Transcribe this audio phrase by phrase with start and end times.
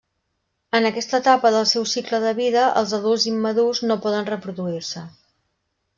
[0.79, 5.05] En aquesta etapa del seu cicle de vida, els adults immadurs no poden reproduir-se.